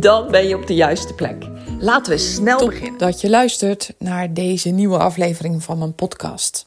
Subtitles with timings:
[0.00, 1.46] Dan ben je op de juiste plek.
[1.78, 2.98] Laten we snel Top beginnen.
[2.98, 6.66] dat je luistert naar deze nieuwe aflevering van mijn podcast.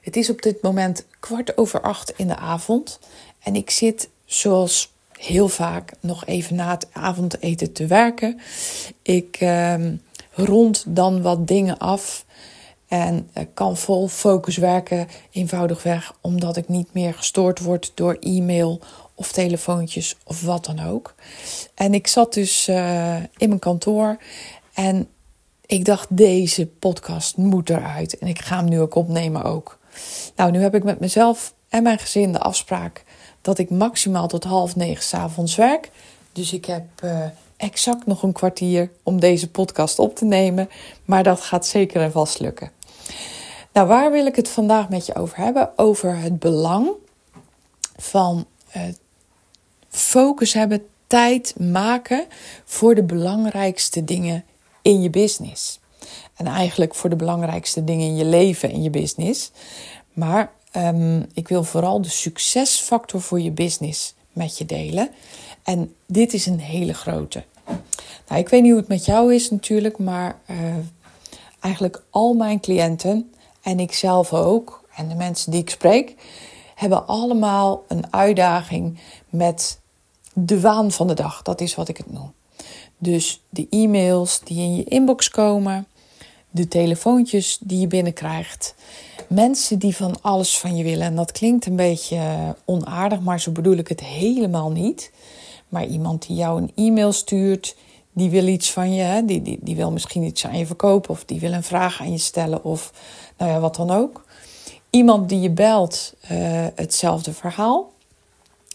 [0.00, 2.98] Het is op dit moment kwart over acht in de avond
[3.42, 8.40] en ik zit zoals heel vaak nog even na het avondeten te werken.
[9.02, 9.94] Ik ehm,
[10.32, 12.24] rond dan wat dingen af
[12.88, 18.80] en eh, kan vol focus werken, eenvoudigweg omdat ik niet meer gestoord word door e-mail
[19.20, 21.14] of telefoontjes of wat dan ook.
[21.74, 24.16] En ik zat dus eh, in mijn kantoor
[24.74, 25.08] en
[25.66, 28.18] ik dacht, deze podcast moet eruit.
[28.18, 29.78] En ik ga hem nu ook opnemen ook.
[30.36, 33.04] Nou, nu heb ik met mezelf en mijn gezin de afspraak
[33.40, 35.90] dat ik maximaal tot half negen s'avonds werk.
[36.32, 37.24] Dus ik heb eh,
[37.56, 40.68] exact nog een kwartier om deze podcast op te nemen.
[41.04, 42.70] Maar dat gaat zeker en vast lukken.
[43.72, 45.70] Nou, waar wil ik het vandaag met je over hebben?
[45.76, 46.88] Over het belang
[47.96, 48.82] van eh,
[49.90, 52.24] focus hebben, tijd maken
[52.64, 54.44] voor de belangrijkste dingen
[54.82, 55.80] in je business.
[56.36, 59.50] En eigenlijk voor de belangrijkste dingen in je leven en je business.
[60.12, 65.10] Maar um, ik wil vooral de succesfactor voor je business met je delen.
[65.62, 67.44] En dit is een hele grote.
[68.28, 70.56] Nou, ik weet niet hoe het met jou is natuurlijk, maar uh,
[71.60, 73.32] eigenlijk al mijn cliënten
[73.62, 76.14] en ik zelf ook, en de mensen die ik spreek,
[76.80, 78.98] hebben allemaal een uitdaging
[79.28, 79.80] met
[80.32, 81.42] de waan van de dag.
[81.42, 82.32] Dat is wat ik het noem.
[82.98, 85.86] Dus de e-mails die in je inbox komen,
[86.50, 88.74] de telefoontjes die je binnenkrijgt,
[89.28, 91.06] mensen die van alles van je willen.
[91.06, 92.20] En dat klinkt een beetje
[92.64, 95.12] onaardig, maar zo bedoel ik het helemaal niet.
[95.68, 97.76] Maar iemand die jou een e-mail stuurt,
[98.12, 99.24] die wil iets van je?
[99.24, 102.12] Die, die, die wil misschien iets aan je verkopen of die wil een vraag aan
[102.12, 102.92] je stellen of
[103.36, 104.28] nou ja, wat dan ook.
[104.90, 107.92] Iemand die je belt, uh, hetzelfde verhaal.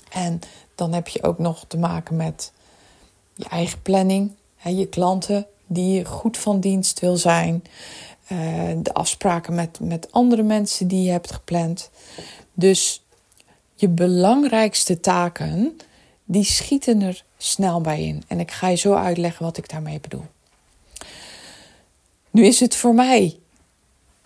[0.09, 0.39] En
[0.75, 2.51] dan heb je ook nog te maken met
[3.33, 7.63] je eigen planning, hè, je klanten die goed van dienst wil zijn,
[8.31, 11.89] uh, de afspraken met, met andere mensen die je hebt gepland.
[12.53, 13.03] Dus
[13.73, 15.77] je belangrijkste taken,
[16.23, 18.23] die schieten er snel bij in.
[18.27, 20.25] En ik ga je zo uitleggen wat ik daarmee bedoel.
[22.31, 23.39] Nu is het voor mij,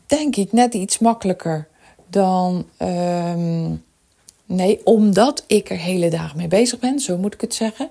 [0.05, 1.67] denk ik, net iets makkelijker
[2.09, 2.66] dan.
[2.81, 3.84] Um,
[4.52, 7.90] Nee, omdat ik er hele dagen mee bezig ben, zo moet ik het zeggen.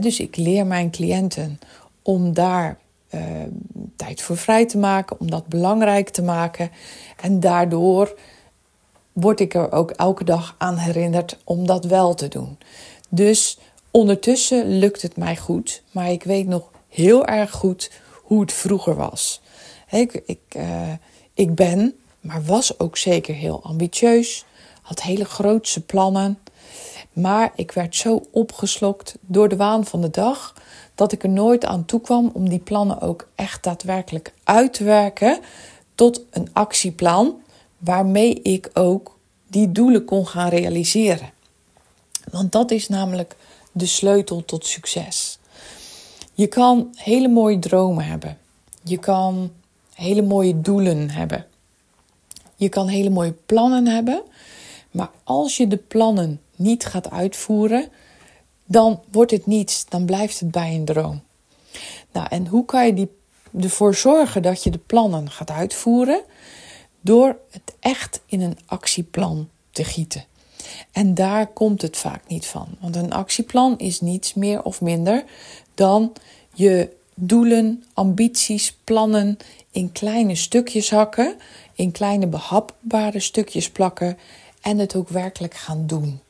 [0.00, 1.60] Dus ik leer mijn cliënten
[2.02, 2.78] om daar
[3.14, 3.22] uh,
[3.96, 6.70] tijd voor vrij te maken, om dat belangrijk te maken.
[7.20, 8.18] En daardoor
[9.12, 12.58] word ik er ook elke dag aan herinnerd om dat wel te doen.
[13.08, 13.58] Dus
[13.90, 17.90] ondertussen lukt het mij goed, maar ik weet nog heel erg goed
[18.22, 19.40] hoe het vroeger was.
[19.90, 20.92] Ik, ik, uh,
[21.34, 24.44] ik ben, maar was ook zeker heel ambitieus
[24.82, 26.38] had hele grootse plannen.
[27.12, 30.54] Maar ik werd zo opgeslokt door de waan van de dag
[30.94, 34.84] dat ik er nooit aan toe kwam om die plannen ook echt daadwerkelijk uit te
[34.84, 35.40] werken
[35.94, 37.40] tot een actieplan
[37.78, 41.30] waarmee ik ook die doelen kon gaan realiseren.
[42.30, 43.36] Want dat is namelijk
[43.72, 45.38] de sleutel tot succes.
[46.34, 48.38] Je kan hele mooie dromen hebben.
[48.82, 49.52] Je kan
[49.94, 51.46] hele mooie doelen hebben.
[52.62, 54.22] Je kan hele mooie plannen hebben.
[54.90, 57.88] Maar als je de plannen niet gaat uitvoeren,
[58.64, 59.84] dan wordt het niets.
[59.88, 61.22] Dan blijft het bij een droom.
[62.12, 63.10] Nou, en hoe kan je die,
[63.60, 66.20] ervoor zorgen dat je de plannen gaat uitvoeren?
[67.00, 70.24] Door het echt in een actieplan te gieten.
[70.92, 72.68] En daar komt het vaak niet van.
[72.80, 75.24] Want een actieplan is niets meer of minder
[75.74, 76.12] dan
[76.54, 79.38] je doelen, ambities, plannen
[79.70, 81.36] in kleine stukjes hakken,
[81.74, 84.18] in kleine behapbare stukjes plakken
[84.60, 86.20] en het ook werkelijk gaan doen.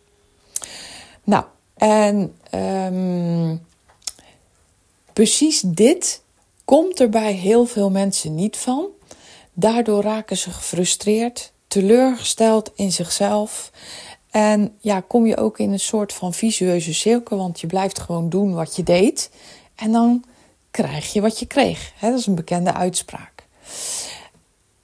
[1.25, 1.45] Nou,
[1.75, 3.67] en um,
[5.13, 6.23] precies dit
[6.65, 8.87] komt er bij heel veel mensen niet van.
[9.53, 13.71] Daardoor raken ze gefrustreerd, teleurgesteld in zichzelf.
[14.31, 18.29] En ja, kom je ook in een soort van visueuze cirkel, want je blijft gewoon
[18.29, 19.31] doen wat je deed.
[19.75, 20.25] En dan
[20.71, 21.93] krijg je wat je kreeg.
[22.01, 23.47] dat is een bekende uitspraak.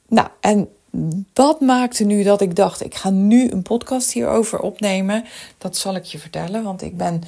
[0.09, 0.69] Nou, en
[1.33, 5.25] dat maakte nu dat ik dacht: ik ga nu een podcast hierover opnemen.
[5.59, 7.23] Dat zal ik je vertellen, want ik ben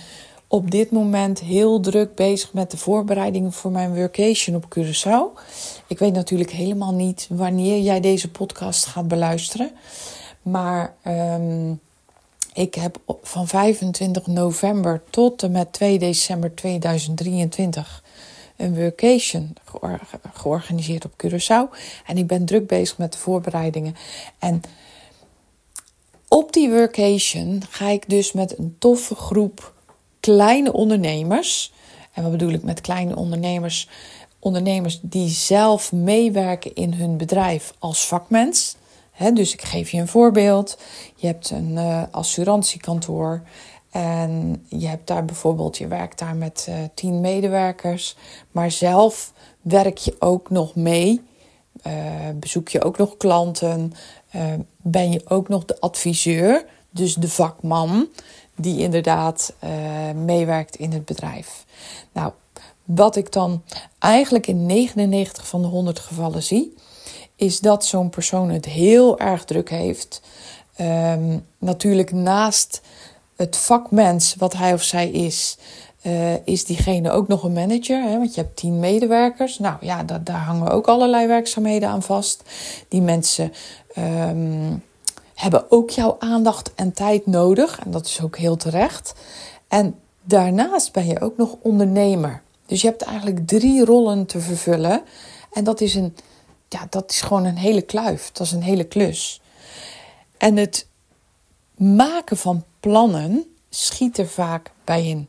[0.47, 5.41] op dit moment heel druk bezig met de voorbereidingen voor mijn workation op Curaçao.
[5.87, 9.71] Ik weet natuurlijk helemaal niet wanneer jij deze podcast gaat beluisteren.
[10.43, 11.81] Maar um,
[12.53, 18.03] ik heb van 25 november tot en met 2 december 2023
[18.61, 19.53] een workation
[20.35, 21.79] georganiseerd op Curaçao.
[22.07, 23.97] En ik ben druk bezig met de voorbereidingen.
[24.39, 24.61] En
[26.29, 29.75] op die workation ga ik dus met een toffe groep
[30.21, 31.73] kleine ondernemers.
[32.13, 33.89] En wat bedoel ik met kleine ondernemers?
[34.39, 38.77] Ondernemers die zelf meewerken in hun bedrijf als vakmens
[39.33, 40.79] dus ik geef je een voorbeeld.
[41.17, 43.43] Je hebt een uh, assurantiekantoor
[43.91, 48.17] en je hebt daar bijvoorbeeld, je werkt daar met uh, tien medewerkers,
[48.51, 51.21] maar zelf werk je ook nog mee.
[51.87, 51.93] Uh,
[52.35, 53.93] bezoek je ook nog klanten,
[54.77, 58.09] ben je ook nog de adviseur, dus de vakman
[58.57, 59.55] die inderdaad
[60.15, 61.65] meewerkt in het bedrijf.
[62.13, 62.33] Nou,
[62.85, 63.63] wat ik dan
[63.99, 66.75] eigenlijk in 99 van de 100 gevallen zie,
[67.37, 70.23] is dat zo'n persoon het heel erg druk heeft.
[70.77, 72.81] Ehm, natuurlijk naast
[73.41, 75.57] het vakmens wat hij of zij is,
[76.03, 78.03] uh, is diegene ook nog een manager.
[78.03, 78.19] Hè?
[78.19, 79.59] Want je hebt tien medewerkers.
[79.59, 82.43] Nou ja, daar hangen ook allerlei werkzaamheden aan vast.
[82.89, 83.53] Die mensen
[83.95, 84.77] ehm,
[85.35, 87.79] hebben ook jouw aandacht en tijd nodig.
[87.85, 89.15] En dat is ook heel terecht.
[89.69, 92.43] En daarnaast ben je ook nog ondernemer.
[92.67, 95.03] Dus je hebt eigenlijk drie rollen te vervullen.
[95.53, 96.15] En dat is een
[96.69, 98.31] ja, dat is gewoon een hele kluif.
[98.33, 99.41] Dat is een hele klus.
[100.39, 100.87] En het
[101.81, 105.29] maken van plannen schiet er vaak bij in.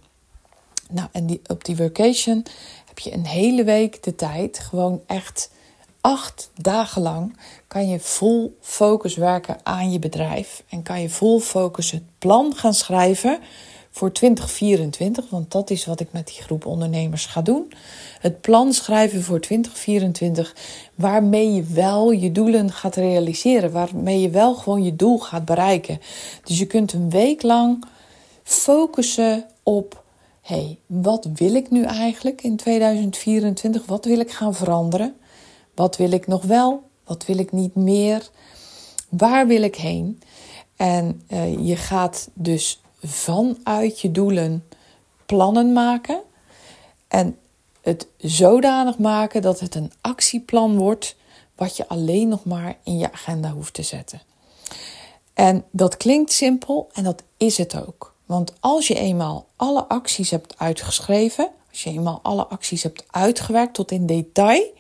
[0.90, 2.46] Nou, en die, op die vacation
[2.86, 5.50] heb je een hele week de tijd, gewoon echt
[6.02, 7.38] acht dagen lang,
[7.68, 10.64] kan je vol focus werken aan je bedrijf.
[10.70, 13.40] En kan je vol focus het plan gaan schrijven
[13.92, 17.72] voor 2024, want dat is wat ik met die groep ondernemers ga doen.
[18.20, 20.56] Het plan schrijven voor 2024,
[20.96, 26.00] waarmee je wel je doelen gaat realiseren, waarmee je wel gewoon je doel gaat bereiken.
[26.44, 27.86] Dus je kunt een week lang
[28.44, 30.04] focussen op:
[30.42, 33.86] hey, wat wil ik nu eigenlijk in 2024?
[33.86, 35.16] Wat wil ik gaan veranderen?
[35.76, 36.84] Wat wil ik nog wel?
[37.06, 38.30] Wat wil ik niet meer?
[39.10, 40.22] Waar wil ik heen?
[40.76, 44.68] En uh, je gaat dus vanuit je doelen
[45.26, 46.22] plannen maken.
[47.08, 47.38] En
[47.82, 51.16] het zodanig maken dat het een actieplan wordt
[51.56, 54.22] wat je alleen nog maar in je agenda hoeft te zetten.
[55.34, 58.14] En dat klinkt simpel en dat is het ook.
[58.26, 63.74] Want als je eenmaal alle acties hebt uitgeschreven, als je eenmaal alle acties hebt uitgewerkt
[63.74, 64.74] tot in detail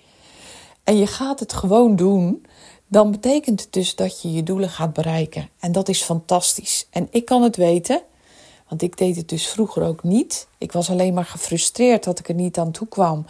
[0.83, 2.45] en je gaat het gewoon doen,
[2.87, 5.49] dan betekent het dus dat je je doelen gaat bereiken.
[5.59, 6.87] En dat is fantastisch.
[6.89, 8.01] En ik kan het weten,
[8.71, 10.47] want ik deed het dus vroeger ook niet.
[10.57, 13.25] Ik was alleen maar gefrustreerd dat ik er niet aan toe kwam.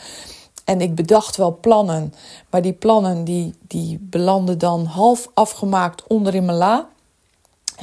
[0.65, 2.13] En ik bedacht wel plannen,
[2.49, 6.89] maar die plannen die, die belanden dan half afgemaakt onder in mijn la.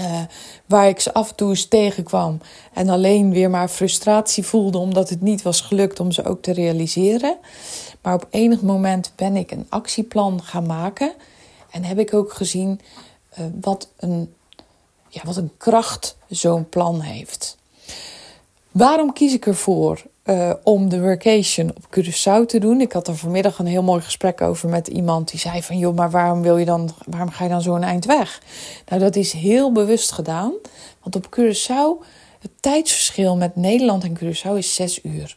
[0.01, 0.21] Uh,
[0.67, 2.41] waar ik ze af en toe eens tegenkwam
[2.73, 6.53] en alleen weer maar frustratie voelde omdat het niet was gelukt om ze ook te
[6.53, 7.37] realiseren.
[8.03, 11.13] Maar op enig moment ben ik een actieplan gaan maken
[11.71, 12.81] en heb ik ook gezien
[13.39, 14.33] uh, wat een
[15.25, 17.57] wat een kracht zo'n plan heeft.
[18.71, 22.81] Waarom kies ik ervoor uh, om de workation op Curaçao te doen?
[22.81, 25.79] Ik had er vanmiddag een heel mooi gesprek over met iemand die zei van...
[25.79, 28.43] joh, maar waarom, wil je dan, waarom ga je dan zo'n eind weg?
[28.87, 30.53] Nou, dat is heel bewust gedaan.
[31.03, 32.07] Want op Curaçao,
[32.41, 35.37] het tijdsverschil met Nederland en Curaçao is zes uur.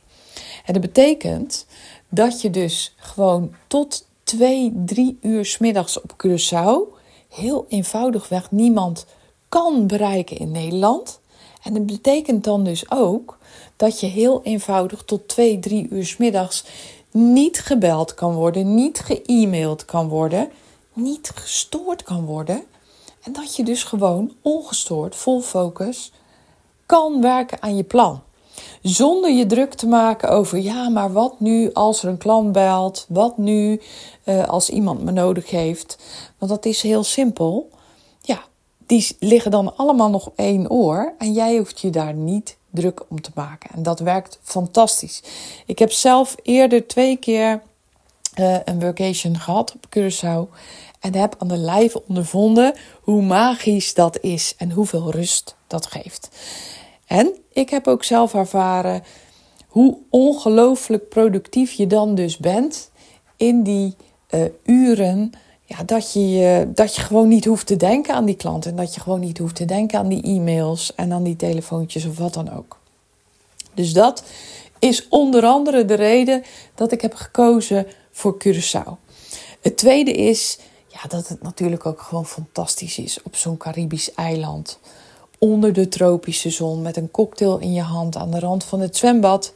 [0.66, 1.66] En dat betekent
[2.10, 7.00] dat je dus gewoon tot twee, drie uur s middags op Curaçao...
[7.30, 9.06] heel eenvoudigweg niemand
[9.52, 11.20] kan bereiken in Nederland.
[11.64, 13.38] En dat betekent dan dus ook
[13.76, 16.66] dat je heel eenvoudig tot 2, 3 uur s middags
[17.12, 20.52] niet gebeld kan worden, niet ge kan worden,
[20.94, 22.64] niet gestoord kan worden.
[23.22, 26.12] En dat je dus gewoon ongestoord, vol focus,
[26.86, 28.22] kan werken aan je plan.
[28.82, 33.06] Zonder je druk te maken over, ja, maar wat nu als er een klant belt?
[33.10, 33.82] Wat nu
[34.26, 35.98] uh, als iemand me nodig heeft?
[36.38, 37.70] Want dat is heel simpel
[38.92, 43.04] die liggen dan allemaal nog op één oor en jij hoeft je daar niet druk
[43.10, 43.70] om te maken.
[43.74, 45.24] En dat werkt fantastisch.
[45.66, 47.62] Ik heb zelf eerder twee keer
[48.40, 50.56] uh, een vacation gehad op Curaçao
[51.00, 56.30] en heb aan de lijve ondervonden hoe magisch dat is en hoeveel rust dat geeft.
[57.06, 59.04] En ik heb ook zelf ervaren
[59.68, 62.92] hoe ongelooflijk productief je dan dus bent
[63.38, 63.96] in die
[64.30, 65.32] uh, uren
[65.78, 68.66] ja, dat, je, dat je gewoon niet hoeft te denken aan die klant.
[68.66, 72.06] En dat je gewoon niet hoeft te denken aan die e-mails en aan die telefoontjes
[72.06, 72.80] of wat dan ook.
[73.74, 74.24] Dus dat
[74.80, 76.44] is onder andere de reden
[76.76, 79.10] dat ik heb gekozen voor Curaçao.
[79.62, 84.80] Het tweede is ja, dat het natuurlijk ook gewoon fantastisch is op zo'n Caribisch eiland.
[85.38, 88.98] Onder de tropische zon met een cocktail in je hand aan de rand van het
[88.98, 89.54] zwembad.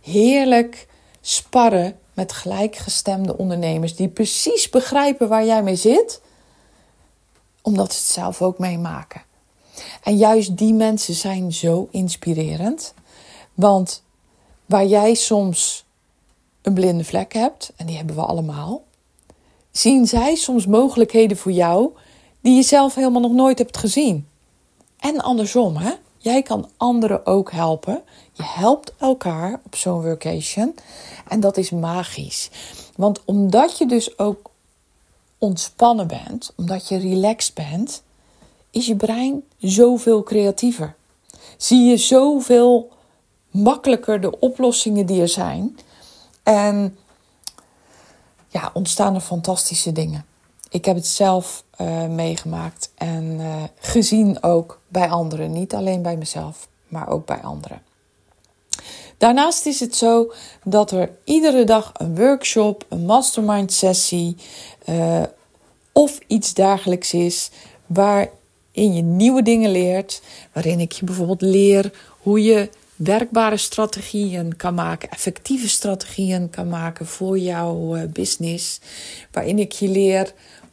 [0.00, 0.86] Heerlijk
[1.20, 6.20] sparren met gelijkgestemde ondernemers die precies begrijpen waar jij mee zit,
[7.62, 9.22] omdat ze het zelf ook meemaken.
[10.02, 12.94] En juist die mensen zijn zo inspirerend,
[13.54, 14.02] want
[14.66, 15.84] waar jij soms
[16.62, 18.82] een blinde vlek hebt, en die hebben we allemaal,
[19.70, 21.90] zien zij soms mogelijkheden voor jou
[22.40, 24.28] die je zelf helemaal nog nooit hebt gezien.
[24.98, 25.92] En andersom, hè?
[26.22, 28.02] Jij kan anderen ook helpen.
[28.32, 30.74] Je helpt elkaar op zo'n workation.
[31.28, 32.50] En dat is magisch.
[32.96, 34.50] Want omdat je dus ook
[35.38, 38.02] ontspannen bent, omdat je relaxed bent,
[38.70, 40.94] is je brein zoveel creatiever.
[41.56, 42.90] Zie je zoveel
[43.50, 45.78] makkelijker de oplossingen die er zijn.
[46.42, 46.98] En
[48.48, 50.24] ja, ontstaan er fantastische dingen.
[50.72, 55.52] Ik heb het zelf uh, meegemaakt en uh, gezien ook bij anderen.
[55.52, 57.82] Niet alleen bij mezelf, maar ook bij anderen.
[59.18, 60.32] Daarnaast is het zo
[60.64, 64.36] dat er iedere dag een workshop, een mastermind sessie
[64.88, 65.22] uh,
[65.92, 67.50] of iets dergelijks is
[67.86, 70.22] waarin je nieuwe dingen leert.
[70.52, 77.06] Waarin ik je bijvoorbeeld leer hoe je werkbare strategieën kan maken, effectieve strategieën kan maken
[77.06, 78.80] voor jouw business.
[79.30, 80.32] Waarin ik je leer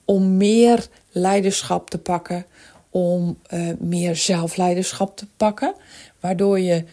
[0.10, 2.46] om meer leiderschap te pakken,
[2.90, 5.76] om uh, meer zelfleiderschap te pakken,
[6.20, 6.86] waardoor je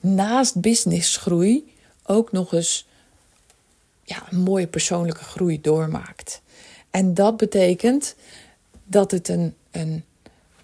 [0.00, 2.86] naast businessgroei ook nog eens
[4.04, 6.42] ja, een mooie persoonlijke groei doormaakt.
[6.90, 8.14] En dat betekent
[8.84, 10.04] dat het een, een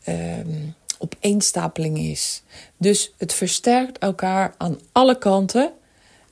[0.08, 2.42] um, opeenstapeling is.
[2.76, 5.72] Dus het versterkt elkaar aan alle kanten.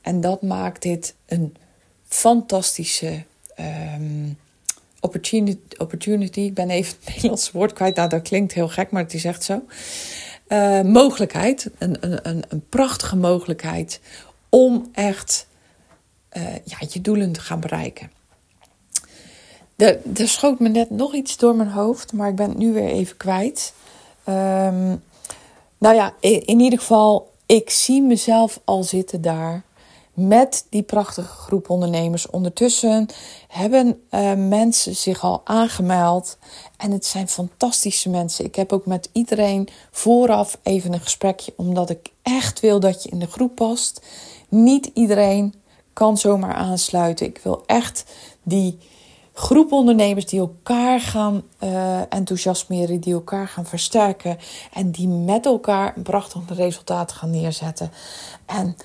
[0.01, 1.55] En dat maakt dit een
[2.05, 3.23] fantastische
[3.59, 4.37] um,
[4.99, 6.39] opportunity, opportunity.
[6.39, 7.95] Ik ben even het Nederlandse woord kwijt.
[7.95, 9.61] Nou, dat klinkt heel gek, maar het is echt zo.
[10.47, 13.99] Uh, mogelijkheid, een, een, een prachtige mogelijkheid
[14.49, 15.47] om echt
[16.37, 18.11] uh, ja, je doelen te gaan bereiken.
[19.75, 22.73] Er, er schoot me net nog iets door mijn hoofd, maar ik ben het nu
[22.73, 23.73] weer even kwijt.
[24.29, 25.03] Um,
[25.77, 29.63] nou ja, in ieder geval, ik zie mezelf al zitten daar
[30.17, 32.29] met die prachtige groep ondernemers.
[32.29, 33.07] Ondertussen
[33.47, 36.37] hebben uh, mensen zich al aangemeld.
[36.77, 38.45] En het zijn fantastische mensen.
[38.45, 43.09] Ik heb ook met iedereen vooraf even een gesprekje, omdat ik echt wil dat je
[43.09, 44.01] in de groep past.
[44.49, 45.53] Niet iedereen
[45.93, 47.25] kan zomaar aansluiten.
[47.25, 48.03] Ik wil echt
[48.43, 48.77] die
[49.33, 54.37] groep ondernemers die elkaar gaan uh, enthousiasmeren, die elkaar gaan versterken
[54.73, 57.91] en die met elkaar een prachtig resultaat gaan neerzetten.
[58.45, 58.75] En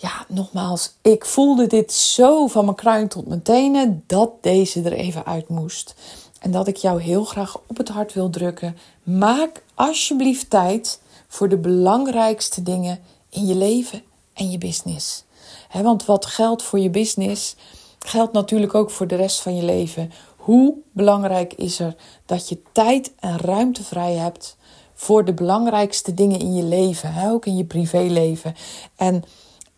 [0.00, 4.92] ja, nogmaals, ik voelde dit zo van mijn kruin tot mijn tenen dat deze er
[4.92, 5.94] even uit moest.
[6.38, 8.76] En dat ik jou heel graag op het hart wil drukken.
[9.02, 14.02] Maak alsjeblieft tijd voor de belangrijkste dingen in je leven
[14.32, 15.24] en je business.
[15.72, 17.56] want wat geldt voor je business,
[17.98, 20.12] geldt natuurlijk ook voor de rest van je leven.
[20.36, 24.56] Hoe belangrijk is er dat je tijd en ruimte vrij hebt
[24.94, 28.54] voor de belangrijkste dingen in je leven, ook in je privéleven.
[28.96, 29.24] En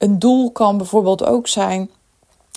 [0.01, 1.91] een doel kan bijvoorbeeld ook zijn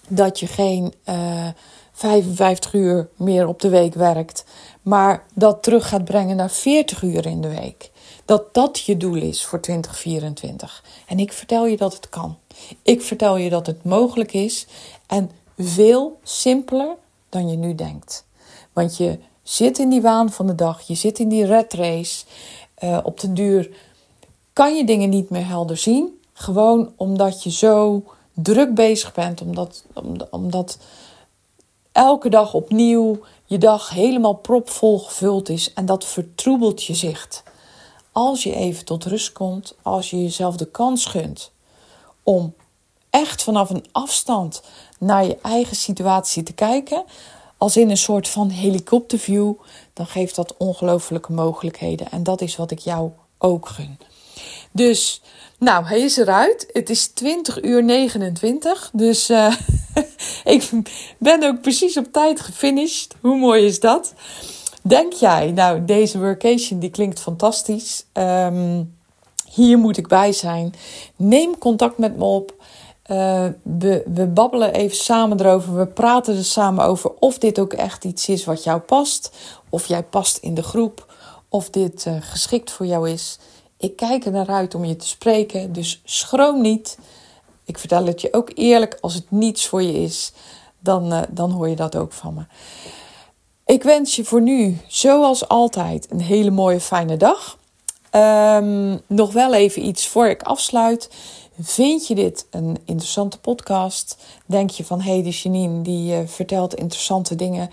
[0.07, 1.53] dat je geen uh, eh,
[1.91, 4.45] 55 uur meer op de week werkt,
[4.81, 7.91] maar dat terug gaat brengen naar 40 uur in de week.
[8.25, 10.83] Dat dat je doel is voor 2024.
[11.07, 12.37] En ik vertel je dat het kan.
[12.81, 14.67] Ik vertel je dat het mogelijk is
[15.07, 16.95] en veel simpeler
[17.29, 18.25] dan je nu denkt.
[18.73, 22.25] Want je zit in die waan van de dag, je zit in die red race.
[22.83, 23.69] Uh, op den duur
[24.53, 26.21] kan je dingen niet meer helder zien.
[26.33, 29.85] Gewoon omdat je zo druk bezig bent, omdat,
[30.29, 30.77] omdat
[31.91, 37.43] elke dag opnieuw je dag helemaal propvol gevuld is en dat vertroebelt je zicht.
[38.11, 41.51] Als je even tot rust komt, als je jezelf de kans gunt
[42.23, 42.53] om
[43.09, 44.63] echt vanaf een afstand
[44.99, 47.03] naar je eigen situatie te kijken,
[47.57, 49.53] als in een soort van helikopterview,
[49.93, 52.11] dan geeft dat ongelooflijke mogelijkheden.
[52.11, 53.97] En dat is wat ik jou ook gun.
[54.73, 55.21] Dus,
[55.59, 56.67] nou, hij is eruit.
[56.71, 58.89] Het is 20 uur 29.
[58.93, 59.55] Dus uh,
[60.43, 60.69] ik
[61.17, 63.15] ben ook precies op tijd gefinished.
[63.21, 64.13] Hoe mooi is dat?
[64.81, 68.05] Denk jij, nou, deze workation die klinkt fantastisch.
[68.13, 68.95] Um,
[69.53, 70.73] hier moet ik bij zijn.
[71.15, 72.53] Neem contact met me op.
[73.07, 75.77] Uh, we, we babbelen even samen erover.
[75.77, 79.31] We praten er samen over of dit ook echt iets is wat jou past.
[79.69, 81.13] Of jij past in de groep.
[81.49, 83.39] Of dit uh, geschikt voor jou is.
[83.83, 86.97] Ik kijk er naar uit om je te spreken, dus schroom niet.
[87.65, 90.31] Ik vertel het je ook eerlijk, als het niets voor je is,
[90.79, 92.43] dan, uh, dan hoor je dat ook van me.
[93.65, 97.57] Ik wens je voor nu, zoals altijd, een hele mooie fijne dag.
[98.11, 101.09] Um, nog wel even iets voor ik afsluit.
[101.59, 104.17] Vind je dit een interessante podcast?
[104.45, 107.69] Denk je van, hé, hey, die Janine die uh, vertelt interessante dingen.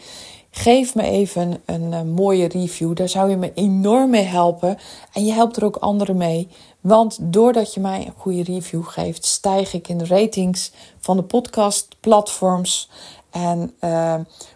[0.50, 2.96] Geef me even een uh, mooie review.
[2.96, 4.78] Daar zou je me enorm mee helpen.
[5.12, 6.48] En je helpt er ook anderen mee.
[6.80, 11.22] Want doordat je mij een goede review geeft, stijg ik in de ratings van de
[11.22, 12.90] podcastplatforms.
[13.30, 14.14] En uh,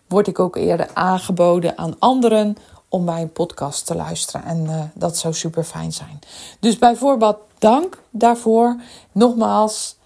[0.09, 2.57] word ik ook eerder aangeboden aan anderen
[2.89, 4.45] om bij een podcast te luisteren.
[4.45, 6.19] En uh, dat zou super fijn zijn.
[6.61, 8.81] Dus bijvoorbeeld dank daarvoor.
[9.13, 9.97] Nogmaals,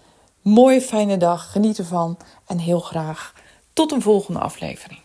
[0.41, 1.51] mooie fijne dag.
[1.51, 2.17] Geniet ervan.
[2.45, 3.33] En heel graag
[3.73, 4.99] tot een volgende aflevering.